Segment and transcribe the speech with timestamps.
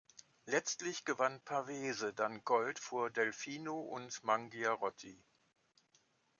[0.47, 5.23] Letztlich gewann Pavese dann Gold vor Delfino und Mangiarotti.